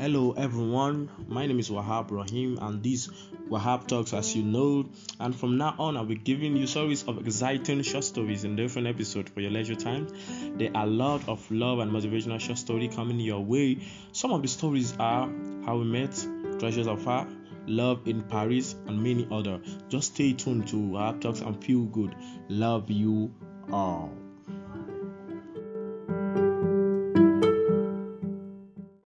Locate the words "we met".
15.76-16.16